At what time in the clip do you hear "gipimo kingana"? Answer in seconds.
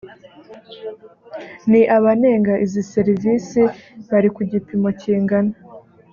4.51-5.53